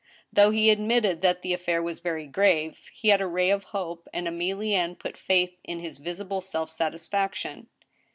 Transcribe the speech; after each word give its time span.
Though 0.33 0.49
he 0.49 0.71
admitted 0.71 1.21
that 1.21 1.43
the 1.43 1.53
affair 1.53 1.79
was 1.79 1.99
very 1.99 2.25
grave, 2.25 2.79
he 2.91 3.09
had 3.09 3.21
a 3.21 3.27
ray 3.27 3.51
of 3.51 3.65
hope, 3.65 4.07
and 4.11 4.25
Emilienne 4.25 4.97
put 4.97 5.15
faith 5.15 5.59
in 5.63 5.77
his 5.79 5.99
visible 5.99 6.41
self 6.41 6.71
satisfaction. 6.71 7.67